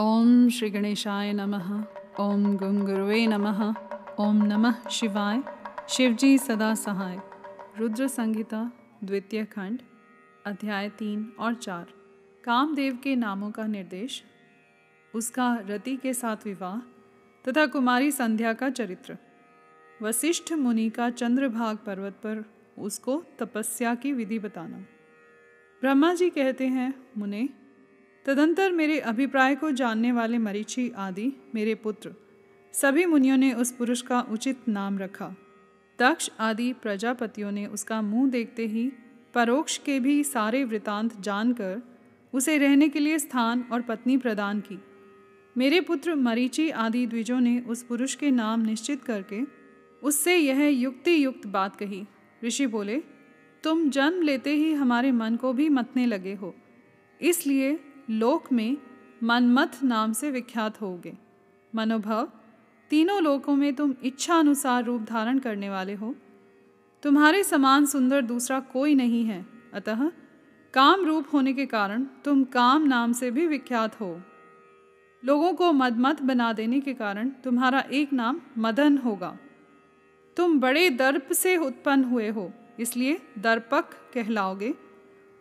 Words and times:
ओम 0.00 0.48
श्री 0.48 0.70
गणेशाय 0.70 1.32
नमः। 1.32 1.84
ओम 2.20 2.56
गुंगुरुवे 2.56 3.26
नमः। 3.26 3.74
ओम 4.20 4.44
नमः 4.44 4.88
शिवाय। 4.88 5.42
शिवजी 5.88 6.38
सदा 6.38 6.74
सहाय। 6.74 7.20
रुद्र 7.78 8.08
संहिता, 8.08 8.72
द्वितीय 9.04 9.44
खंड, 9.44 9.80
अध्याय 10.46 10.88
तीन 10.88 11.32
और 11.38 11.54
चार। 11.54 11.86
कामदेव 12.44 12.96
के 12.96 13.16
नामों 13.16 13.50
का 13.50 13.66
निर्देश, 13.66 14.24
उसका 15.14 15.58
रति 15.66 15.96
के 15.96 16.14
साथ 16.14 16.36
विवाह 16.44 16.78
तथा 17.48 17.66
कुमारी 17.66 18.10
संध्या 18.10 18.52
का 18.52 18.70
चरित्र। 18.70 19.18
वशिष्ठ 20.02 20.52
मुनि 20.52 20.90
का 20.90 21.10
चंद्रभाग 21.10 21.76
पर्वत 21.76 22.12
पर 22.12 22.44
उसको 22.78 23.24
तपस्या 23.38 23.94
की 23.94 24.12
विधि 24.12 24.38
बताना। 24.38 24.78
ब्रह्मा 25.80 26.14
जी 26.14 26.30
कहते 26.30 26.66
हैं, 26.66 27.06
मुने 27.18 27.48
तदंतर 28.26 28.72
मेरे 28.72 28.98
अभिप्राय 29.00 29.54
को 29.54 29.70
जानने 29.70 30.12
वाले 30.12 30.38
मरीचि 30.38 30.92
आदि, 30.96 31.32
मेरे 31.54 31.74
पुत्र, 31.74 32.10
सभी 32.72 33.06
मुनियों 33.06 33.36
ने 33.36 33.52
उस 33.52 33.70
पुरुष 33.72 34.02
का 34.02 34.20
उचित 34.20 34.68
नाम 34.68 34.98
रखा। 34.98 35.34
दक्ष 35.98 36.30
आदि 36.40 36.72
प्रजापतियों 36.72 37.52
ने 37.52 37.66
उसका 37.66 38.00
मुँह 38.02 38.30
देखते 38.30 38.66
ही 38.66 38.92
परोक्ष 39.34 39.78
के 39.78 40.00
भी 40.00 40.24
सारे 40.24 40.64
वृतांत 40.64 41.20
जानकर 41.20 41.82
उसे 42.32 42.58
रहने 42.58 42.88
के 42.88 42.98
लिए 42.98 43.18
स्थान 43.18 43.64
और 43.72 43.80
पत्नी 43.80 44.16
प्रदान 44.16 44.60
की। 44.60 44.78
मेरे 45.56 45.80
पुत्र 45.80 46.14
मरीचि 46.14 46.70
आदि 46.70 47.06
द्विजों 47.06 47.40
ने 47.40 47.60
उस 47.60 47.82
पुरुष 47.82 48.14
के 48.14 48.30
नाम 48.30 48.60
निश्चित 48.60 49.04
करके 49.04 49.42
उससे 50.02 50.36
यह 50.36 50.68
युक्ति 50.68 51.24
युक्त 51.24 51.46
बात 51.46 51.76
कही। 51.76 52.06
ऋषि 52.44 52.66
बोले, 52.66 53.02
तुम 53.62 53.90
जन्म 53.90 54.22
लेते 54.22 54.50
ही 54.50 54.72
हमारे 54.72 55.12
मन 55.12 55.36
को 55.36 55.52
भी 55.52 55.68
मतने 55.68 56.06
लगे 56.06 56.34
हो। 56.34 56.54
इसलिए 57.20 57.78
लोक 58.10 58.52
में 58.52 58.76
मनमथ 59.22 59.82
नाम 59.84 60.12
से 60.12 60.30
विख्यात 60.30 60.80
होगे। 60.80 61.16
मनोभव, 61.74 62.28
तीनों 62.90 63.22
लोकों 63.22 63.56
में 63.56 63.74
तुम 63.74 63.94
इच्छा 64.02 64.34
अनुसार 64.34 64.84
रूप 64.84 65.02
धारण 65.02 65.38
करने 65.38 65.70
वाले 65.70 65.94
हो। 65.94 66.14
तुम्हारे 67.02 67.42
समान 67.44 67.86
सुंदर 67.86 68.22
दूसरा 68.22 68.60
कोई 68.60 68.94
नहीं 68.94 69.24
है। 69.24 69.46
अतः 69.74 70.10
काम 70.74 71.04
रूप 71.04 71.26
होने 71.32 71.52
के 71.52 71.66
कारण 71.66 72.04
तुम 72.24 72.44
काम 72.44 72.82
नाम 72.82 73.12
से 73.12 73.30
भी 73.30 73.46
विख्यात 73.46 74.00
हो। 74.00 74.20
लोगों 75.22 75.52
को 75.52 75.72
मदमत 75.72 76.22
बना 76.22 76.52
देने 76.52 76.80
के 76.80 76.94
कारण 76.94 77.28
तुम्हारा 77.44 77.80
एक 77.80 78.12
नाम 78.12 78.40
मदन 78.58 78.98
होगा। 78.98 79.36
तुम 80.36 80.60
बड़े 80.60 80.90
दर्प 80.90 81.32
से 81.32 81.56
उत्पन्न 81.56 82.04
हुए 82.04 82.28
हो, 82.28 82.52
इसलिए 82.80 83.20
दर्पक 83.38 83.90
कहलाओगे। 84.14 84.74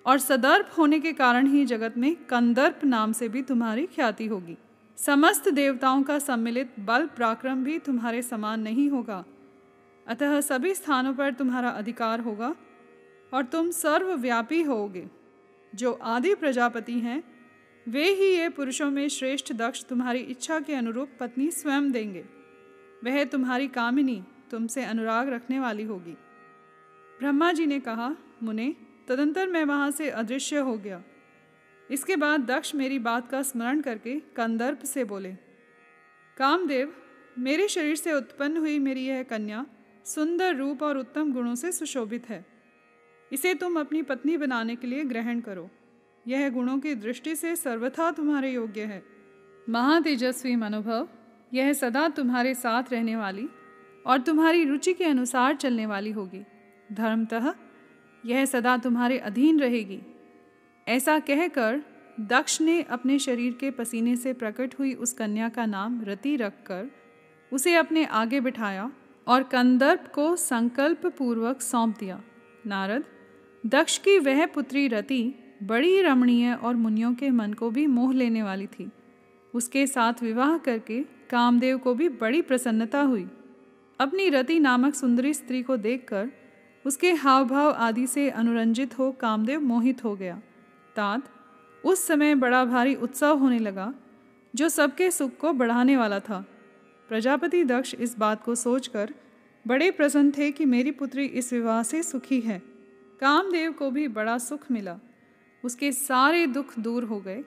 और 0.05 0.19
सदर्प 0.19 0.71
होने 0.77 0.99
के 0.99 1.11
कारण 1.13 1.47
ही 1.47 1.65
जगत 1.65 1.97
में 1.97 2.15
कंदर्प 2.15 2.83
नाम 2.85 3.11
से 3.11 3.29
भी 3.29 3.41
तुम्हारी 3.41 3.85
ख्याति 3.85 4.27
होगी। 4.27 4.57
समस्त 4.97 5.49
देवताओं 5.49 6.03
का 6.03 6.19
सम्मिलित 6.19 6.79
बल 6.79 7.05
पराक्रम 7.07 7.63
भी 7.63 7.79
तुम्हारे 7.79 8.21
समान 8.21 8.61
नहीं 8.61 8.89
होगा। 8.89 9.23
अतः 10.07 10.41
सभी 10.41 10.73
स्थानों 10.73 11.13
पर 11.13 11.33
तुम्हारा 11.33 11.69
अधिकार 11.69 12.19
होगा 12.19 12.55
और 13.33 13.43
तुम 13.43 13.71
सर्वव्यापी 13.71 14.61
होगे 14.61 15.07
जो 15.75 15.91
आदि 15.91 16.35
प्रजापति 16.35 16.99
हैं, 16.99 17.23
वे 17.87 18.09
ही 18.09 18.25
ये 18.25 18.49
पुरुषों 18.49 18.89
में 18.91 19.07
श्रेष्ठ 19.09 19.53
दक्ष 19.53 19.83
तुम्हारी 19.85 20.19
इच्छा 20.19 20.59
के 20.59 20.73
अनुरूप 20.73 21.09
पत्नी 21.19 21.51
स्वयं 21.51 21.91
देंगे। 21.91 22.25
वह 23.03 23.23
तुम्हारी 23.23 23.67
कामिनी 23.67 24.23
तुमसे 24.51 24.85
अनुराग 24.85 25.29
रखने 25.29 25.59
वाली 25.59 25.83
होगी। 25.83 26.17
ब्रह्मा 27.19 27.51
जी 27.51 27.65
ने 27.65 27.79
कहा, 27.79 28.15
मुने 28.43 28.75
तदंतर 29.07 29.47
मैं 29.47 29.63
वहाँ 29.65 29.91
से 29.91 30.09
अदृश्य 30.09 30.57
हो 30.57 30.77
गया। 30.77 31.03
इसके 31.89 32.15
बाद 32.15 32.41
दक्ष 32.41 32.73
मेरी 32.75 32.99
बात 32.99 33.29
का 33.29 33.41
स्मरण 33.41 33.81
करके 33.81 34.19
कंदर्प 34.35 34.83
से 34.83 35.03
बोले, 35.03 35.31
कामदेव, 36.37 36.93
मेरे 37.39 37.67
शरीर 37.67 37.95
से 37.95 38.13
उत्पन्न 38.13 38.57
हुई 38.57 38.77
मेरी 38.79 39.05
यह 39.05 39.23
कन्या 39.23 39.65
सुंदर 40.05 40.55
रूप 40.55 40.83
और 40.83 40.97
उत्तम 40.97 41.31
गुणों 41.33 41.55
से 41.55 41.71
सुशोभित 41.71 42.29
है। 42.29 42.45
इसे 43.31 43.53
तुम 43.53 43.79
अपनी 43.79 44.01
पत्नी 44.01 44.37
बनाने 44.37 44.75
के 44.75 44.87
लिए 44.87 45.03
ग्रहण 45.03 45.39
करो। 45.39 45.69
यह 46.27 46.49
गुणों 46.49 46.77
की 46.79 46.95
दृष्टि 46.95 47.35
से 47.35 47.55
सर्वथा 47.55 48.11
तुम्हारे 48.11 48.51
योग्य 48.51 48.81
है। 48.81 49.03
महातेजस्वी 49.69 50.55
मनोभव, 50.55 51.07
यह 51.53 51.73
सदा 51.73 52.07
तुम्हारे 52.07 52.53
साथ 52.53 52.91
रहने 52.91 53.15
वाली 53.15 53.47
और 54.05 54.21
तुम्हारी 54.21 54.63
रुचि 54.65 54.93
के 54.93 55.05
अनुसार 55.05 55.55
चलने 55.55 55.85
वाली 55.85 56.11
होगी। 56.11 56.43
धर्मतः 56.91 57.53
यह 58.25 58.45
सदा 58.45 58.77
तुम्हारे 58.77 59.17
अधीन 59.17 59.59
रहेगी। 59.59 59.99
ऐसा 60.87 61.19
कहकर 61.19 61.81
दक्ष 62.19 62.61
ने 62.61 62.81
अपने 62.81 63.19
शरीर 63.19 63.53
के 63.53 63.71
पसीने 63.71 64.15
से 64.15 64.33
प्रकट 64.33 64.79
हुई 64.79 64.93
उस 64.93 65.13
कन्या 65.13 65.49
का 65.49 65.65
नाम 65.65 66.01
रति 66.03 66.35
रखकर 66.35 66.91
उसे 67.53 67.75
अपने 67.75 68.05
आगे 68.05 68.39
बिठाया 68.41 68.91
और 69.27 69.43
कंदर्प 69.43 70.11
को 70.15 70.35
संकल्प 70.35 71.05
पूर्वक 71.05 71.61
सौंप 71.61 71.97
दिया। 71.99 72.21
नारद, 72.65 73.03
दक्ष 73.65 73.97
की 73.97 74.19
वह 74.19 74.45
पुत्री 74.45 74.87
रति 74.87 75.35
बड़ी 75.63 76.01
रमणीय 76.01 76.53
और 76.53 76.75
मुनियों 76.75 77.13
के 77.13 77.29
मन 77.29 77.53
को 77.53 77.69
भी 77.69 77.87
मोह 77.87 78.13
लेने 78.13 78.43
वाली 78.43 78.67
थी। 78.67 78.89
उसके 79.53 79.87
साथ 79.87 80.13
विवाह 80.23 80.57
करके 80.57 81.03
कामदेव 81.29 81.77
को 81.77 81.93
भी 81.93 82.09
बड़ी 82.09 82.41
प्रसन्नता 82.41 83.01
हुई। 83.01 83.27
अपनी 83.99 84.29
रति 84.29 84.59
नामक 84.59 84.95
सुंदरी 84.95 85.33
स्त्री 85.33 85.63
को 85.63 85.77
देखकर 85.77 86.31
उसके 86.85 87.11
हाव 87.11 87.45
भाव 87.45 87.71
आदि 87.71 88.07
से 88.07 88.29
अनुरंजित 88.29 88.99
हो 88.99 89.11
कामदेव 89.11 89.61
मोहित 89.61 90.03
हो 90.03 90.15
गया। 90.15 90.41
तात, 90.95 91.29
उस 91.85 92.07
समय 92.07 92.35
बड़ा 92.35 92.65
भारी 92.65 92.95
उत्सव 92.95 93.37
होने 93.37 93.59
लगा, 93.59 93.93
जो 94.55 94.69
सबके 94.69 95.11
सुख 95.11 95.37
को 95.37 95.53
बढ़ाने 95.53 95.97
वाला 95.97 96.19
था। 96.19 96.45
प्रजापति 97.09 97.63
दक्ष 97.63 97.95
इस 97.95 98.17
बात 98.17 98.43
को 98.43 98.55
सोचकर 98.55 99.13
बड़े 99.67 99.91
प्रसन्न 99.91 100.31
थे 100.31 100.51
कि 100.51 100.65
मेरी 100.65 100.91
पुत्री 100.91 101.25
इस 101.25 101.53
विवाह 101.53 101.83
से 101.83 102.03
सुखी 102.03 102.39
है। 102.39 102.61
कामदेव 103.19 103.71
को 103.71 103.91
भी 103.91 104.07
बड़ा 104.07 104.37
सुख 104.37 104.71
मिला। 104.71 104.99
उसके 105.65 105.91
सारे 105.91 106.47
दुख 106.47 106.79
दूर 106.79 107.03
हो 107.03 107.19
गए। 107.19 107.43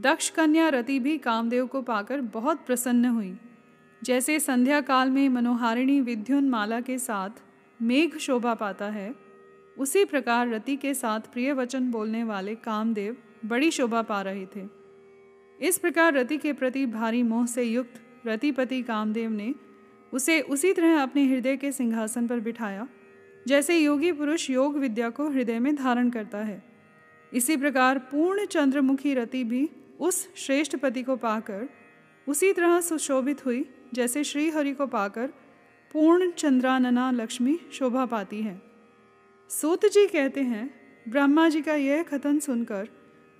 दक्ष 0.00 0.30
कन्या 0.30 0.68
रति 0.68 1.00
भी 1.00 1.18
कामदेव 1.18 1.66
को 1.66 1.82
पाकर 1.82 2.20
बहुत 2.20 2.66
प्रसन्न 2.66 3.04
हुई। 3.04 3.38
जैसे 4.02 4.40
संध्या 4.40 4.80
काल 4.80 5.10
में 5.10 5.28
मनोहारिणी 5.28 6.00
विद्युन 6.00 6.48
माला 6.48 6.80
के 6.80 6.98
साथ 6.98 7.30
मेघ 7.80 8.16
शोभा 8.16 8.54
पाता 8.54 8.86
है। 8.86 9.14
उसी 9.76 10.04
प्रकार 10.04 10.48
रति 10.48 10.76
के 10.76 10.94
साथ 10.94 11.32
प्रिय 11.32 11.52
वचन 11.52 11.90
बोलने 11.90 12.24
वाले 12.24 12.54
कामदेव 12.54 13.16
बड़ी 13.44 13.70
शोभा 13.70 14.02
पा 14.02 14.20
रहे 14.22 14.46
थे। 14.46 14.66
इस 15.60 15.78
प्रकार 15.78 16.12
रति 16.14 16.36
के 16.36 16.52
प्रति 16.52 16.84
भारी 16.86 17.22
मोह 17.22 17.46
से 17.46 17.62
युक्त 17.62 18.00
रतिपति 18.26 18.82
कामदेव 18.82 19.30
ने 19.30 19.54
उसे 20.12 20.40
उसी 20.40 20.72
तरह 20.72 21.02
अपने 21.02 21.24
हृदय 21.26 21.56
के 21.56 21.72
सिंहासन 21.72 22.26
पर 22.26 22.40
बिठाया, 22.40 22.88
जैसे 23.46 23.78
योगी 23.78 24.12
पुरुष 24.12 24.48
योग 24.50 24.76
विद्या 24.76 25.10
को 25.10 25.28
हृदय 25.28 25.58
में 25.58 25.74
धारण 25.76 26.10
करता 26.10 26.38
है। 26.38 26.62
इसी 27.32 27.56
प्रकार 27.56 27.98
पूर्ण 27.98 28.44
चंद्रमुखी 28.46 29.14
रति 29.14 29.42
भी 29.44 29.68
उस 30.00 30.28
श्रेष्ठ 30.36 30.76
पति 30.76 31.02
को 31.02 31.16
पाकर 31.16 31.68
उसी 32.26 32.52
तरह 32.52 32.80
सुशोभित 32.80 33.44
हुई, 33.46 33.64
जैसे 33.94 34.24
श्रीहरि 34.24 34.72
को 34.72 34.86
पाकर 34.86 35.32
पूर्ण 35.92 36.30
चंद्रानना 36.30 37.10
लक्ष्मी 37.10 37.58
शोभा 37.72 38.04
पाती 38.06 38.40
है। 38.42 38.60
सूत 39.50 39.86
जी 39.86 40.06
कहते 40.06 40.40
हैं, 40.40 40.70
ब्रह्मा 41.08 41.48
जी 41.48 41.60
का 41.60 41.74
यह 41.74 42.02
कथन 42.02 42.38
सुनकर 42.38 42.88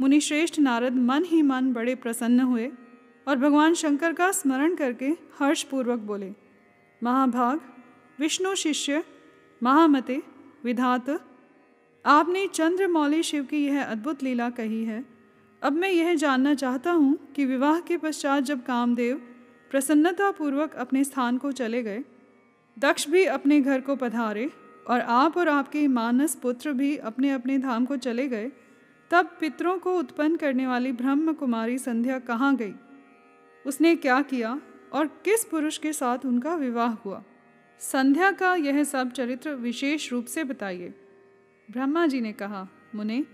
मुनिश्रेष्ठ 0.01 0.59
नारद 0.59 0.97
मन 0.97 1.25
ही 1.25 1.43
मन 1.43 1.73
बड़े 1.73 1.95
प्रसन्न 1.95 2.41
हुए 2.41 2.71
और 3.27 3.37
भगवान 3.37 3.75
शंकर 3.75 4.13
का 4.13 4.31
स्मरण 4.33 4.75
करके 4.75 5.13
हर्षपूर्वक 5.41 5.99
बोले, 5.99 6.31
महाभाग, 7.03 7.61
विष्णु 8.19 8.55
शिष्य, 8.55 9.05
महामते, 9.63 10.23
विधात, 10.65 11.11
आपने 12.05 12.47
चंद्रमौली 12.47 13.23
शिव 13.23 13.45
की 13.45 13.65
यह 13.67 13.83
अद्भुत 13.83 14.23
लीला 14.23 14.51
कही 14.51 14.85
है। 14.85 15.05
अब 15.63 15.73
मैं 15.73 15.91
यह 15.91 16.15
जानना 16.15 16.55
चाहता 16.55 16.91
हूँ 16.91 17.17
कि 17.37 17.45
विवाह 17.45 17.81
के 17.81 17.97
पश्चात 17.97 18.43
जब 18.43 18.65
कामदेव 18.65 19.17
प्रसन्नतापूर्वक 19.71 20.75
अपने 20.75 21.05
स्थान 21.05 21.39
को 21.39 21.53
चले 21.53 21.83
गए 21.83 22.05
दक्ष 22.79 23.09
भी 23.09 23.25
अपने 23.25 23.61
घर 23.61 23.81
को 23.81 23.97
पधारे 23.97 24.51
और 24.87 25.01
आप 25.01 25.37
और 25.37 25.49
आपके 25.49 25.89
मानस 25.89 26.35
पुत्र 26.35 26.73
भी 26.73 26.97
अपने 26.97 27.31
अपने 27.31 27.59
धाम 27.59 27.85
को 27.85 27.97
चले 27.97 28.29
गए, 28.29 28.53
तब 29.11 29.37
पितरों 29.41 29.79
को 29.79 29.99
उत्पन्न 29.99 30.37
करने 30.37 30.67
वाली 30.67 30.93
ब्रह्म 30.93 31.33
कुमारी 31.33 31.79
संध्या 31.79 32.19
कहाँ 32.19 32.57
गई? 32.57 32.75
उसने 33.67 33.97
क्या 33.97 34.23
किया 34.23 34.61
और 34.93 35.07
किस 35.07 35.45
पुरुष 35.45 35.79
के 35.79 35.93
साथ 35.93 36.19
उनका 36.27 36.55
विवाह 36.55 36.91
हुआ? 36.91 37.25
संध्या 37.81 38.33
का 38.33 38.55
यह 38.55 38.85
सब 38.85 39.11
चरित्र 39.11 39.51
विशेष 39.51 40.13
रूप 40.13 40.27
से 40.27 40.45
बताइए। 40.45 40.95
ब्रह्मा 41.71 42.07
जी 42.07 42.21
ने 42.21 42.33
कहा, 42.33 42.69
मुने, 42.95 43.25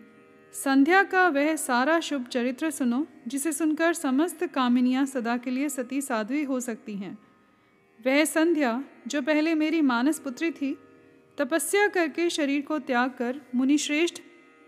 संध्या 0.53 1.03
का 1.03 1.29
वह 1.29 1.57
सारा 1.57 2.01
शुभ 2.01 2.27
चरित्र 2.27 2.71
सुनो, 2.71 3.07
जिसे 3.29 3.53
सुनकर 3.53 3.93
समस्त 3.93 4.47
कामिनियाँ 4.47 5.07
सदा 5.07 5.37
के 5.37 5.51
लिए 5.51 5.69
सती 5.69 6.01
साध्वी 6.01 6.45
हो 6.45 6.61
सकती 6.61 6.97
हैं। 6.97 7.19
वह 8.07 8.25
संध्या, 8.25 8.85
जो 9.09 9.23
पहले 9.23 9.55
मेरी 9.55 9.81
मानस 9.81 10.19
पुत्री 10.19 10.51
थी, 10.51 10.79
तपस्या 11.39 11.89
करके 11.89 12.31
शरीर 12.31 12.61
को 12.61 12.79
त्याग 12.79 13.11
कर 13.11 13.41
मुनिश्रेष्ठ 13.55 14.21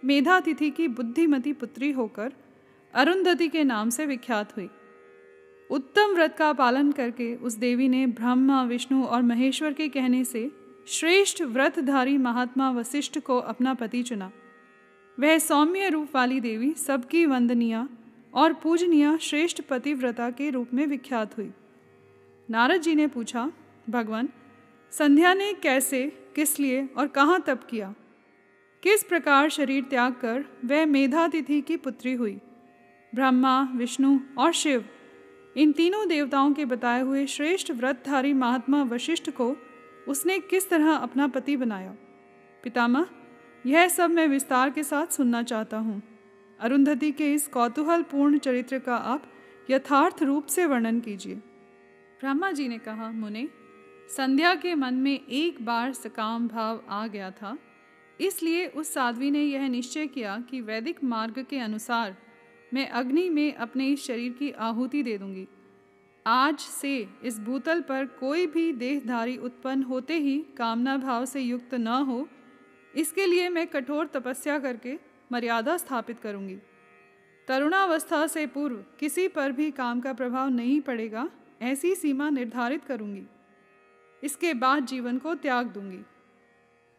मेधातिथि 0.04 0.70
की 0.70 0.88
बुद्धिमती 0.88 1.52
पुत्री 1.52 1.92
होकर 1.92 2.32
अरुंधति 2.94 3.48
के 3.48 3.64
नाम 3.64 3.90
से 3.90 4.06
विख्यात 4.06 4.56
हुई। 4.56 4.68
उत्तम 5.70 6.14
व्रत 6.14 6.36
का 6.38 6.52
पालन 6.52 6.92
करके 6.92 7.34
उस 7.36 7.54
देवी 7.54 7.88
ने 7.88 8.06
ब्रह्मा, 8.06 8.62
विष्णु 8.64 9.04
और 9.04 9.22
महेश्वर 9.22 9.72
के 9.72 9.88
कहने 9.88 10.24
से 10.24 10.50
श्रेष्ठ 10.86 11.42
व्रतधारी 11.42 12.18
महात्मा 12.18 12.70
वशिष्ठ 12.70 13.18
को 13.18 13.38
अपना 13.38 13.74
पति 13.74 14.02
चुना। 14.02 14.32
वह 15.20 15.38
सौम्य 15.38 15.88
रूप 15.88 16.08
वाली 16.14 16.40
देवी 16.40 16.74
सबकी 16.74 17.26
वंदनीय 17.26 17.88
और 18.34 18.52
पूजनीय 18.52 19.18
श्रेष्ठ 19.18 19.60
पतिव्रता 19.60 20.30
के 20.30 20.50
रूप 20.50 20.74
में 20.74 20.86
विख्यात 20.86 21.36
हुई। 21.36 21.50
नारद 22.50 22.80
जी 22.80 22.94
ने 22.94 23.06
पूछा, 23.06 23.52
भगवान, 23.90 24.28
संध्या 24.92 25.34
ने 25.34 25.52
कैसे, 25.52 26.06
किस 26.34 26.60
लिए 26.60 26.88
और 26.96 27.06
कहाँ 27.06 27.40
तप 27.40 27.60
किया? 27.70 27.94
किस 28.82 29.02
प्रकार 29.02 29.48
शरीर 29.48 29.84
त्याग 29.84 30.12
कर 30.12 30.44
वह 30.64 30.86
मेधातिथि 30.86 31.60
की 31.60 31.76
पुत्री 31.76 32.14
हुई? 32.14 32.40
ब्रह्मा, 33.14 33.68
विष्णु 33.76 34.18
और 34.38 34.52
शिव, 34.52 34.84
इन 35.56 35.72
तीनों 35.72 36.08
देवताओं 36.08 36.52
के 36.52 36.64
बताए 36.64 37.00
हुए 37.00 37.26
श्रेष्ठ 37.26 37.70
व्रतधारी 37.70 38.32
महात्मा 38.32 38.82
वशिष्ठ 38.82 39.30
को 39.30 39.56
उसने 40.08 40.38
किस 40.38 40.70
तरह 40.70 40.92
अपना 40.92 41.26
पति 41.26 41.56
बनाया? 41.56 41.94
पितामह, 42.62 43.06
यह 43.66 43.88
सब 43.88 44.10
मैं 44.10 44.28
विस्तार 44.28 44.70
के 44.70 44.82
साथ 44.82 45.06
सुनना 45.06 45.42
चाहता 45.42 45.76
हूँ। 45.76 46.02
अरुंधति 46.60 47.12
के 47.12 47.34
इस 47.34 47.48
कौतूहलपूर्ण 47.48 48.38
चरित्र 48.38 48.78
का 48.78 48.96
आप 48.96 49.22
यथार्थ 49.70 50.22
रूप 50.22 50.46
से 50.46 50.66
वर्णन 50.66 51.00
कीजिए। 51.00 51.40
ब्रह्मा 52.20 52.50
जी 52.50 52.66
ने 52.68 52.78
कहा, 52.78 53.10
मुने, 53.10 53.48
संध्या 54.16 54.54
के 54.54 54.74
मन 54.74 54.94
में 54.94 55.20
एक 55.20 55.64
बार 55.64 55.92
सकाम 55.92 56.46
भाव 56.48 56.80
आ 56.88 57.06
गया 57.06 57.30
था। 57.30 57.56
इसलिए 58.20 58.66
उस 58.66 58.92
साध्वी 58.94 59.30
ने 59.30 59.42
यह 59.42 59.68
निश्चय 59.68 60.06
किया 60.06 60.38
कि 60.50 60.60
वैदिक 60.60 61.04
मार्ग 61.04 61.44
के 61.50 61.58
अनुसार 61.58 62.16
मैं 62.74 62.88
अग्नि 62.90 63.28
में 63.30 63.54
अपने 63.54 63.88
इस 63.88 64.06
शरीर 64.06 64.32
की 64.32 64.50
आहुति 64.50 65.02
दे 65.02 65.18
दूँगी। 65.18 65.46
आज 66.26 66.58
से 66.58 67.08
इस 67.24 67.38
भूतल 67.40 67.80
पर 67.80 68.06
कोई 68.20 68.46
भी 68.46 68.72
देहधारी 68.72 69.36
उत्पन्न 69.36 69.82
होते 69.82 70.18
ही 70.18 70.38
कामना 70.56 70.96
भाव 70.96 71.24
से 71.24 71.40
युक्त 71.40 71.74
न 71.74 71.86
हो, 71.86 72.28
इसके 72.94 73.26
लिए 73.26 73.48
मैं 73.48 73.66
कठोर 73.66 74.06
तपस्या 74.06 74.58
करके 74.58 74.98
मर्यादा 75.32 75.76
स्थापित 75.76 76.20
करूँगी। 76.20 76.56
तरुणावस्था 77.48 78.26
से 78.26 78.46
पूर्व 78.46 78.84
किसी 79.00 79.28
पर 79.28 79.52
भी 79.52 79.70
काम 79.70 80.00
का 80.00 80.12
प्रभाव 80.12 80.48
नहीं 80.48 80.80
पड़ेगा। 80.80 81.28
ऐसी 81.62 81.94
सीमा 81.94 82.30
निर्धारित 82.30 82.84
करूँगी। 82.84 83.22
इसके 84.22 84.54
बाद 84.54 84.86
जीवन 84.86 85.18
को 85.18 85.34
त्याग 85.34 85.66
दूँगी। 85.66 86.04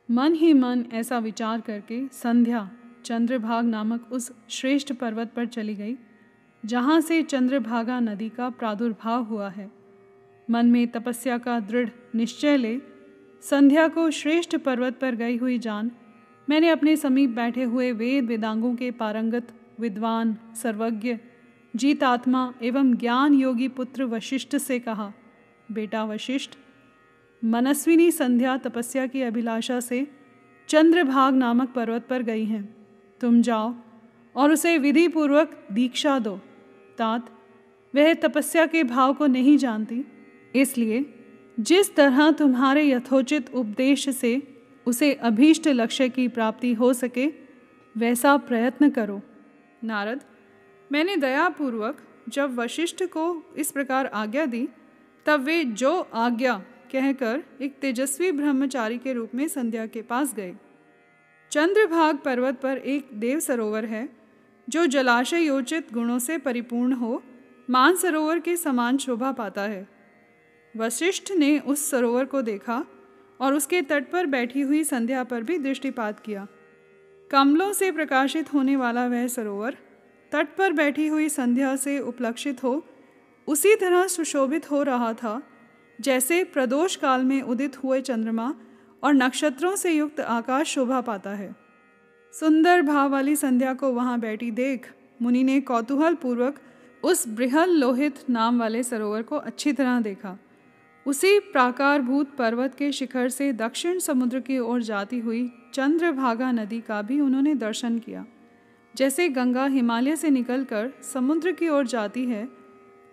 मन 0.10 0.34
ही 0.34 0.54
मन 0.54 0.86
ऐसा 0.94 1.20
विचार 1.20 1.62
करके 1.62 2.08
संध्या 2.08 2.70
चंद्रभाग 3.06 3.66
नामक 3.66 4.12
उस 4.12 4.32
श्रेष्ठ 4.50 4.94
पर्वत 4.94 5.32
पर 5.36 5.46
चली 5.46 5.76
गई, 5.76 5.96
जहाँ 6.66 7.02
से 7.02 7.22
चंद्रभागा 7.24 8.00
नदी 8.00 8.30
का 8.30 8.50
प्रादुर्भाव 8.50 9.24
हुआ 9.24 9.50
है। 9.50 9.72
मन 10.50 10.66
में 10.66 10.88
तपस्या 10.88 11.38
का 11.38 11.60
दृढ़ 11.60 11.90
निश्चय 12.16 12.58
ले, 12.58 12.80
संध्या 13.42 13.88
को 13.88 14.10
श्रेष्ठ 14.12 14.56
पर्वत 14.56 15.00
पर 15.00 15.16
गई 15.16 15.38
हुई 15.38 15.60
जान, 15.60 15.92
मैंने 16.50 16.70
अपने 16.70 16.96
समीप 16.96 17.30
बैठे 17.30 17.64
हुए 17.64 17.92
वेद 17.92 18.26
वेदांगों 18.26 18.76
के 18.76 18.92
पारंगत, 18.92 19.48
विद्वान, 19.80 20.38
सर्वज्ञ 20.56 21.18
जीतात्मा 21.78 22.52
एवं 22.62 22.94
ज्ञान 22.94 23.34
योगी 23.34 23.68
पुत्र 23.68 24.04
वशिष्ठ 24.06 24.56
से 24.58 24.80
कहा, 24.80 25.12
बेटा 25.70 26.04
वशिष्ठ, 26.06 26.52
मनस्विनी 27.42 28.12
संध्या 28.12 28.56
तपस्या 28.58 29.06
की 29.08 29.22
अभिलाषा 29.22 29.80
से 29.80 30.08
चंद्रभाग 30.70 31.36
नामक 31.36 31.70
पर्वत 31.70 32.08
पर 32.10 32.22
गई 32.22 32.46
हैं। 32.46 32.64
तुम 33.22 33.42
जाओ 33.42 33.74
और 34.36 34.52
उसे 34.52 34.78
विधि 34.78 35.08
पूर्वक 35.08 35.58
दीक्षा 35.72 36.18
दो। 36.20 36.36
तात, 36.98 37.30
वह 37.94 38.14
तपस्या 38.14 38.66
के 38.66 38.84
भाव 38.84 39.14
को 39.14 39.28
नहीं 39.28 39.58
जानती, 39.58 40.04
इसलिए 40.56 41.06
जिस 41.60 41.96
तरह 41.96 42.32
तुम्हारे 42.32 42.90
यथोचित 42.90 43.54
उपदेश 43.54 44.10
से 44.10 44.42
उसे 44.86 45.14
अभीष्ट 45.14 45.68
लक्ष्य 45.68 46.10
की 46.10 46.28
प्राप्ति 46.28 46.74
हो 46.74 46.94
सके, 46.94 47.28
वैसा 47.96 48.36
प्रयत्न 48.38 48.90
करो। 48.90 49.22
नारद 49.84 50.22
मैंने 50.92 51.18
दयापूर्वक 51.18 51.98
जब 52.30 52.56
वशिष्ठ 52.56 53.04
को 53.04 53.54
इस 53.58 53.72
प्रकार 53.72 54.06
आज्ञा 54.06 54.46
दी, 54.46 54.70
तब 55.26 55.42
वे 55.42 55.64
जो 55.64 56.08
आज्ञा 56.14 56.64
कहकर 56.92 57.44
एक 57.62 57.74
तेजस्वी 57.74 58.32
ब्रह्मचारी 58.32 58.98
के 58.98 59.14
रूप 59.14 59.36
में 59.36 59.48
संध्या 59.48 59.86
के 59.86 60.02
पास 60.02 60.34
गए। 60.34 60.56
चंद्रभाग 61.52 62.18
पर्वत 62.18 62.62
पर 62.62 62.78
एक 62.78 63.10
देव 63.14 63.40
सरोवर 63.40 63.86
है, 63.86 64.10
जो 64.70 64.86
जलाशय 64.86 65.42
योचित 65.42 65.94
गुणों 65.94 66.20
से 66.20 66.38
परिपूर्ण 66.38 66.94
हो, 66.94 67.24
मान 67.70 67.96
सरोवर 67.96 68.40
के 68.40 68.58
समान 68.58 68.98
शोभा 68.98 69.32
पाता 69.32 69.62
है। 69.62 69.88
वशिष्ठ 70.78 71.32
ने 71.32 71.60
उस 71.60 71.90
सरोवर 71.90 72.26
को 72.26 72.42
देखा 72.42 72.86
और 73.40 73.54
उसके 73.54 73.82
तट 73.82 74.12
पर 74.12 74.26
बैठी 74.26 74.62
हुई 74.62 74.84
संध्या 74.84 75.24
पर 75.24 75.44
भी 75.44 75.58
दृष्टिपात 75.58 76.20
किया। 76.20 76.48
कमलों 77.32 77.74
से 77.74 77.92
प्रकाशित 77.92 78.54
होने 78.54 78.76
वाला 78.76 79.08
वह 79.08 79.28
सरोवर 79.28 79.78
तट 80.32 80.48
पर 80.58 80.74
बैठी 80.74 81.08
हुई 81.08 81.30
संध्या 81.30 81.76
से 81.76 82.00
उपलक्षित 82.00 82.64
हो, 82.64 82.84
उसी 83.48 83.76
तरह 83.76 84.08
सुशोभित 84.08 84.72
हो 84.72 84.84
रहा 84.84 85.14
था, 85.14 85.42
जैसे 86.00 86.44
प्रदोष 86.44 86.96
काल 86.96 87.24
में 87.24 87.42
उदित 87.42 87.84
हुए 87.84 88.02
चंद्रमा 88.02 88.54
और 89.04 89.14
नक्षत्रों 89.14 89.76
से 89.76 89.92
युक्त 89.92 90.20
आकाश 90.20 90.68
शोभा 90.68 91.02
पाता 91.02 91.30
है। 91.30 91.56
सुंदर 92.34 92.82
भाव 92.82 93.10
वाली 93.10 93.36
संध्या 93.36 93.74
को 93.74 93.92
वहाँ 93.92 94.20
बैठी 94.20 94.52
देख, 94.52 94.92
मुनि 95.22 95.44
ने 95.44 95.60
कौतूहल 95.62 96.16
पूर्वक 96.16 96.60
उस 97.04 97.28
बृहल 97.28 97.70
लोहित 97.70 98.24
नाम 98.30 98.60
वाले 98.60 98.84
सरोवर 98.84 99.22
को 99.22 99.36
अच्छी 99.36 99.74
तरह 99.74 100.00
देखा। 100.00 100.38
उसी 101.06 101.40
प्राकारभूत 101.40 102.36
पर्वत 102.36 102.76
के 102.76 102.92
शिखर 102.92 103.30
से 103.30 103.52
दक्षिण 103.54 104.00
समुद्र 104.00 104.40
की 104.40 104.58
ओर 104.60 104.82
जाती 104.82 105.20
हुई 105.20 105.48
चंद्रभागा 105.74 106.52
नदी 106.52 106.80
का 106.82 107.02
भी 107.02 107.20
उन्होंने 107.20 107.56
दर्शन 107.56 108.00
किया। 108.00 108.26
जैसे 108.98 109.30
गंगा 109.30 109.66
हिमालय 109.66 110.16
से 110.16 110.30
निकलकर 110.30 110.92
समुद्र 111.14 111.52
की 111.52 111.70
ओर 111.70 111.88
जाती 111.88 112.26
है, 112.26 112.48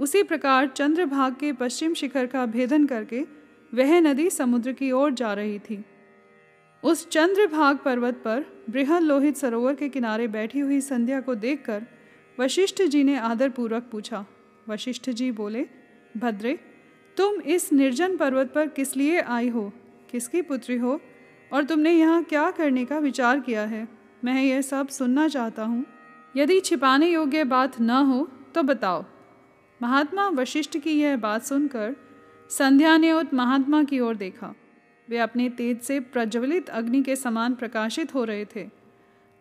उसी 0.00 0.22
प्रकार 0.22 0.66
चंद्रभाग 0.66 1.34
के 1.34 1.52
पश्चिम 1.52 1.94
शिखर 1.94 2.26
का 2.26 2.46
भेदन 2.46 2.86
करके 2.86 3.20
वह 3.74 4.00
नदी 4.00 4.30
समुद्र 4.30 4.72
की 4.72 4.90
ओर 4.92 5.12
जा 5.12 5.32
रही 5.32 5.58
थी। 5.58 5.84
उस 6.82 7.08
चंद्रभाग 7.08 7.78
पर्वत 7.78 8.14
पर 8.14 8.44
बृहद 8.70 9.02
लोहित 9.02 9.36
सरोवर 9.36 9.74
के 9.74 9.88
किनारे 9.88 10.28
बैठी 10.28 10.58
हुई 10.58 10.80
संध्या 10.80 11.20
को 11.20 11.34
देखकर 11.34 11.86
वशिष्ठ 12.40 12.82
जी 12.82 13.04
ने 13.04 13.18
आदरपूर्वक 13.18 13.88
पूछा, 13.92 14.24
वशिष्ठ 14.68 15.10
जी 15.10 15.30
बोले, 15.30 15.66
भद्रे, 16.16 16.58
तुम 17.16 17.40
इस 17.40 17.72
निर्जन 17.72 18.16
पर्वत 18.16 18.52
पर 18.54 18.68
किस 18.68 18.96
लिए 18.96 19.20
आई 19.20 19.48
हो? 19.48 19.72
किसकी 20.10 20.42
पुत्री 20.42 20.76
हो? 20.76 21.00
और 21.52 21.64
तुमने 21.64 21.92
यहाँ 21.92 22.22
क्या 22.24 22.50
करने 22.50 22.84
का 22.84 22.98
विचार 22.98 23.40
किया 23.40 23.64
है? 23.64 24.03
मैं 24.24 24.42
यह 24.42 24.60
सब 24.60 24.88
सुनना 24.88 25.28
चाहता 25.28 25.64
हूँ। 25.64 25.84
यदि 26.36 26.60
छिपाने 26.60 27.06
योग्य 27.06 27.44
बात 27.44 27.80
न 27.80 27.90
हो 27.90 28.28
तो 28.54 28.62
बताओ। 28.62 29.04
महात्मा 29.82 30.28
वशिष्ठ 30.28 30.78
की 30.78 30.92
यह 30.92 31.16
बात 31.16 31.42
सुनकर 31.42 31.96
संध्या 32.50 32.96
ने 32.96 33.12
उत 33.12 33.34
महात्मा 33.34 33.82
की 33.84 34.00
ओर 34.00 34.14
देखा। 34.14 34.54
वे 35.08 35.18
अपने 35.18 35.48
तेज 35.48 35.80
से 35.80 36.00
प्रज्वलित 36.00 36.68
अग्नि 36.68 37.02
के 37.02 37.16
समान 37.16 37.54
प्रकाशित 37.54 38.14
हो 38.14 38.24
रहे 38.24 38.44
थे। 38.44 38.68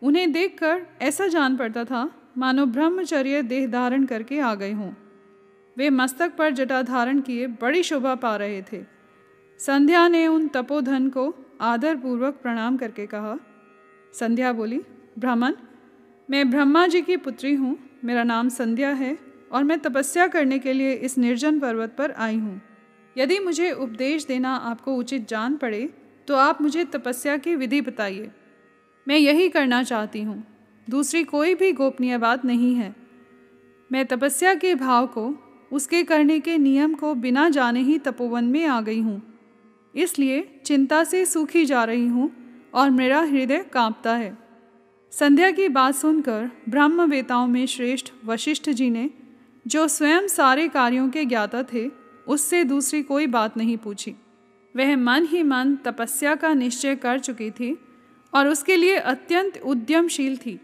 उन्हें 0.01 0.31
देखकर 0.31 0.81
ऐसा 1.01 1.27
जान 1.27 1.57
पड़ता 1.57 1.83
था, 1.83 2.09
मानो 2.37 2.65
ब्रह्मचर्य 2.65 3.41
देह 3.41 3.67
धारण 3.67 4.05
करके 4.05 4.39
आ 4.39 4.55
गए 4.55 4.71
हों। 4.71 4.91
वे 5.77 5.89
मस्तक 5.89 6.35
पर 6.35 6.49
जटा 6.49 6.81
धारण 6.81 7.19
किए 7.19 7.47
बड़ी 7.47 7.83
शोभा 7.83 8.15
पा 8.15 8.35
रहे 8.35 8.61
थे। 8.61 8.83
संध्या 9.59 10.07
ने 10.07 10.27
उन 10.27 10.47
तपोधन 10.47 11.09
को 11.09 11.33
आदरपूर्वक 11.61 12.33
प्रणाम 12.33 12.77
करके 12.77 13.05
कहा 13.05 13.37
संध्या 14.13 14.51
बोली, 14.53 14.79
ब्राह्मण, 15.19 15.53
मैं 16.29 16.49
ब्रह्मा 16.49 16.85
जी 16.87 17.01
की 17.01 17.17
पुत्री 17.17 17.53
हूँ, 17.53 17.77
मेरा 18.03 18.23
नाम 18.23 18.49
संध्या 18.49 18.89
है 18.89 19.17
और 19.51 19.63
मैं 19.63 19.79
तपस्या 19.79 20.27
करने 20.27 20.59
के 20.59 20.73
लिए 20.73 20.93
इस 20.93 21.17
निर्जन 21.17 21.59
पर्वत 21.59 21.95
पर 21.97 22.11
आई 22.11 22.35
हूँ। 22.35 22.61
यदि 23.15 23.39
मुझे 23.39 23.71
उपदेश 23.71 24.25
देना 24.25 24.55
आपको 24.55 24.95
उचित 24.95 25.27
जान 25.27 25.55
पड़े 25.57 25.89
तो 26.27 26.35
आप 26.35 26.61
मुझे 26.61 26.83
तपस्या 26.85 27.37
की 27.37 27.55
विधि 27.55 27.81
बताइए। 27.81 28.29
मैं 29.07 29.17
यही 29.17 29.49
करना 29.49 29.81
चाहती 29.83 30.21
हूँ। 30.21 30.43
दूसरी 30.87 31.23
कोई 31.23 31.55
भी 31.55 31.71
गोपनीय 31.71 32.17
बात 32.17 32.45
नहीं 32.45 32.73
है। 32.75 32.93
मैं 33.91 34.05
तपस्या 34.05 34.53
के 34.53 34.75
भाव 34.75 35.07
को, 35.07 35.33
उसके 35.71 36.03
करने 36.03 36.39
के 36.39 36.57
नियम 36.57 36.93
को 36.93 37.13
बिना 37.15 37.49
जाने 37.49 37.81
ही 37.81 37.97
तपोवन 37.97 38.45
में 38.45 38.65
आ 38.65 38.79
गई 38.81 39.01
हूँ। 39.01 39.21
इसलिए 39.95 40.61
चिंता 40.65 41.03
से 41.03 41.25
सूखी 41.25 41.65
जा 41.65 41.83
रही 41.83 42.07
हूँ 42.07 42.31
और 42.73 42.89
मेरा 42.89 43.21
हृदय 43.21 43.63
कांपता 43.73 44.15
है। 44.15 44.37
संध्या 45.11 45.51
की 45.51 45.69
बात 45.69 45.95
सुनकर 45.95 46.49
ब्रह्म 46.69 47.09
वेताओं 47.09 47.47
में 47.47 47.65
श्रेष्ठ 47.65 48.11
वशिष्ठ 48.25 48.69
जी 48.69 48.89
ने, 48.89 49.09
जो 49.67 49.87
स्वयं 49.87 50.27
सारे 50.27 50.67
कार्यों 50.67 51.09
के 51.09 51.25
ज्ञाता 51.25 51.63
थे, 51.63 51.91
उससे 52.27 52.63
दूसरी 52.63 53.03
कोई 53.03 53.27
बात 53.27 53.57
नहीं 53.57 53.77
पूछी। 53.77 54.15
वह 54.75 54.97
मन 54.97 55.25
ही 55.25 55.43
मन 55.43 55.75
तपस्या 55.75 56.35
का 56.35 56.53
निश्चय 56.53 56.95
कर 56.95 57.19
चुकी 57.19 57.51
थी 57.51 57.77
और 58.33 58.47
उसके 58.47 58.75
लिए 58.75 58.95
अत्यंत 58.95 59.57
उद्यमशील 59.57 60.37
थी। 60.37 60.59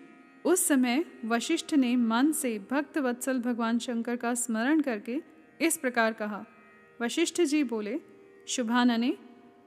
उस 0.45 0.67
समय 0.67 1.05
वशिष्ठ 1.25 1.73
ने 1.73 1.95
मन 1.95 2.31
से 2.31 2.59
भक्त 2.71 2.97
वत्सल 2.97 3.39
भगवान 3.39 3.79
शंकर 3.79 4.15
का 4.15 4.33
स्मरण 4.33 4.81
करके 4.81 5.21
इस 5.61 5.77
प्रकार 5.77 6.13
कहा। 6.13 6.45
वशिष्ठ 7.01 7.41
जी 7.41 7.63
बोले, 7.63 7.99
शुभानने 8.47 9.17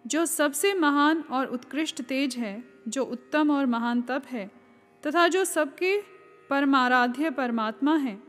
जो 0.07 0.27
सबसे 0.27 0.75
महान 0.75 1.25
और 1.31 1.47
उत्कृष्ट 1.47 2.03
तेज 2.03 2.37
है, 2.37 2.65
जो 2.89 3.05
उत्तम 3.05 3.51
और 3.51 3.67
महान 3.67 4.03
तप 4.03 4.23
है, 4.27 4.51
तथा 5.07 5.29
जो 5.29 5.45
सबके 5.45 6.03
परमाराध्य 6.51 7.31
परमात्मा 7.31 7.97
है, 7.97 8.23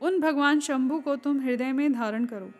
उन 0.00 0.20
भगवान 0.20 0.60
शंभु 0.60 1.00
को 1.00 1.16
तुम 1.16 1.40
हृदय 1.40 1.72
में 1.72 1.92
धारण 1.92 2.24
करो। 2.24 2.52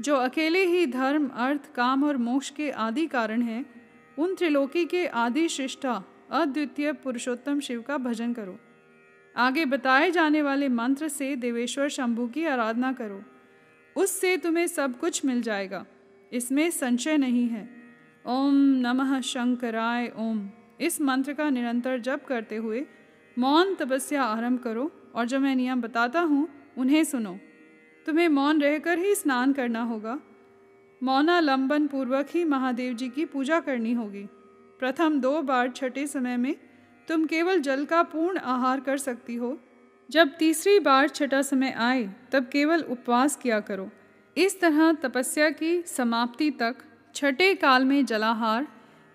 जो 0.00 0.16
अकेले 0.16 0.66
ही 0.66 0.86
धर्म, 0.86 1.28
अर्थ, 1.28 1.74
काम 1.74 2.04
और 2.04 2.16
मोक्ष 2.16 2.50
के 2.50 2.70
आदि 2.70 3.06
कारण 3.06 3.42
हैं, 3.42 3.90
उन 4.18 4.34
त्रिलोकी 4.34 4.84
के 4.84 5.06
आदि 5.06 5.48
श्रेष्ठा, 5.48 6.04
अद्वितीय 6.30 6.92
पुरुषोत्तम 6.92 7.60
शिव 7.60 7.82
का 7.82 7.98
भजन 7.98 8.32
करो। 8.32 8.58
आगे 9.36 9.64
बताए 9.64 10.10
जाने 10.10 10.42
वाले 10.42 10.68
मंत्र 10.68 11.08
से 11.08 11.36
देवेश्वर 11.36 11.88
शंभु 11.88 12.26
की 12.26 12.46
आराधना 12.46 12.92
करो। 12.92 13.22
उससे 13.96 14.36
तुम्हें 14.36 14.66
सब 14.66 14.98
कुछ 14.98 15.24
मिल 15.24 15.42
जाएगा। 15.42 15.86
इसमें 16.32 16.70
संशय 16.70 17.16
नहीं 17.16 17.48
है। 17.48 17.81
ओम 18.26 18.54
नमः 18.54 19.20
शंकराय 19.20 20.12
ओम। 20.16 20.50
इस 20.80 21.00
मंत्र 21.00 21.32
का 21.32 21.50
निरंतर 21.50 21.98
जप 21.98 22.24
करते 22.28 22.56
हुए 22.56 22.86
मौन 23.38 23.74
तपस्या 23.74 24.22
आरंभ 24.22 24.58
करो 24.58 24.90
और 25.14 25.26
जो 25.26 25.40
मैं 25.40 25.56
नियम 25.56 25.80
बताता 25.80 26.20
हूँ, 26.20 26.48
उन्हें 26.78 27.04
सुनो। 27.04 27.38
तुम्हें 28.06 28.28
मौन 28.28 28.60
रहकर 28.60 28.98
ही 28.98 29.14
स्नान 29.14 29.52
करना 29.52 29.82
होगा। 29.82 30.18
मौनालंबन 31.02 31.86
पूर्वक 31.86 32.26
ही 32.30 32.44
महादेव 32.44 32.94
जी 32.94 33.08
की 33.08 33.24
पूजा 33.24 33.60
करनी 33.60 33.92
होगी। 33.92 34.24
प्रथम 34.80 35.20
दो 35.20 35.42
बार 35.42 35.68
छठे 35.68 36.06
समय 36.06 36.36
में 36.36 36.54
तुम 37.08 37.26
केवल 37.26 37.60
जल 37.60 37.84
का 37.84 38.02
पूर्ण 38.02 38.38
आहार 38.38 38.80
कर 38.80 38.98
सकती 38.98 39.34
हो। 39.34 39.58
जब 40.10 40.36
तीसरी 40.38 40.78
बार 40.78 41.08
छठा 41.08 41.42
समय 41.42 41.70
आए, 41.70 42.14
तब 42.32 42.48
केवल 42.52 42.82
उपवास 42.82 43.36
किया 43.36 43.60
करो। 43.60 43.90
इस 44.36 44.60
तरह 44.60 44.92
तपस्या 44.92 45.50
की 45.50 45.82
समाप्ति 45.82 46.50
तक 46.50 46.76
छठे 47.14 47.54
काल 47.54 47.84
में 47.84 48.04
जलाहार 48.06 48.66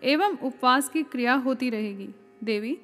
एवं 0.04 0.38
उपवास 0.38 0.90
की 0.90 1.04
क्रिया 1.04 1.34
होती 1.34 1.70
रहेगी। 1.70 2.10
देवी, 2.44 2.78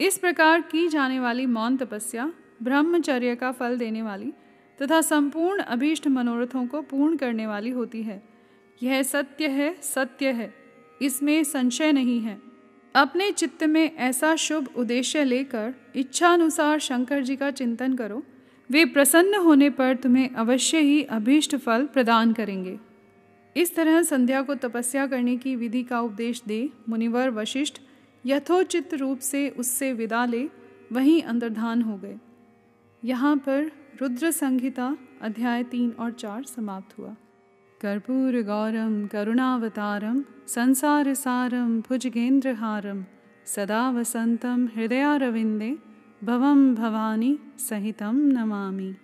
इस 0.00 0.18
प्रकार 0.18 0.60
की 0.60 0.88
जाने 0.88 1.20
वाली 1.20 1.46
मौन 1.46 1.76
तपस्या 1.76 2.32
ब्रह्मचर्य 2.62 3.34
का 3.36 3.52
फल 3.52 3.78
देने 3.78 4.02
वाली 4.02 4.32
तथा 4.82 5.00
संपूर्ण 5.00 5.62
अभीष्ट 5.62 6.08
मनोरथों 6.08 6.66
को 6.66 6.82
पूर्ण 6.82 7.16
करने 7.16 7.46
वाली 7.46 7.70
होती 7.70 8.02
है। 8.02 8.22
यह 8.82 9.02
सत्य 9.02 9.48
है 9.48 9.76
सत्य 9.82 10.32
है। 10.32 10.54
इसमें 11.02 11.44
संशय 11.44 11.92
नहीं 11.92 12.20
है। 12.20 12.40
अपने 12.94 13.32
चित्त 13.32 13.64
में 13.64 13.96
ऐसा 13.96 14.36
शुभ 14.36 14.68
उद्देश्य 14.76 15.24
लेकर 15.24 15.74
इच्छानुसार 15.96 16.78
शंकर 16.78 17.22
जी 17.22 17.36
का 17.36 17.50
चिंतन 17.50 17.94
करो। 17.94 18.22
वे 18.70 18.84
प्रसन्न 18.84 19.34
होने 19.34 19.70
पर 19.70 19.96
तुम्हें 19.96 20.34
अवश्य 20.34 20.78
ही 20.78 21.02
अभीष्ट 21.02 21.56
फल 21.56 21.84
प्रदान 21.86 22.32
करेंगे। 22.32 22.78
इस 23.56 23.76
तरह 23.76 24.02
संध्या 24.02 24.42
को 24.42 24.54
तपस्या 24.54 25.06
करने 25.06 25.36
की 25.36 25.56
विधि 25.56 25.82
का 25.82 26.00
उपदेश 26.00 26.42
दे 26.46 26.70
मुनिवर 26.88 27.30
वशिष्ठ 27.30 27.78
यथोचित 28.26 28.94
रूप 28.94 29.18
से 29.18 29.48
उससे 29.48 29.92
विदा 29.92 30.24
ले, 30.24 30.48
वहीं 30.92 31.22
अंतर्धान 31.22 31.82
हो 31.82 31.96
गए। 31.96 32.18
यहाँ 33.04 33.36
पर 33.36 33.70
रुद्र 34.02 34.30
संहिता 34.30 34.96
अध्याय 35.22 35.62
तीन 35.62 35.90
और 35.90 36.12
चार 36.12 36.44
समाप्त 36.44 36.98
हुआ। 36.98 37.16
कर्पूर 37.80 38.42
गौरम, 38.42 39.06
करुणावतारम, 39.06 40.24
संसार 40.48 41.14
सारम 41.14 41.80
भुजगेंद्रहारम 41.80 43.04
सदा 43.46 43.90
वसंतम 43.90 44.68
हृदयारविंदे, 44.76 45.78
भवम 46.24 46.74
भवानी 46.74 47.38
सहितं 47.58 48.14
नमामि। 48.14 48.94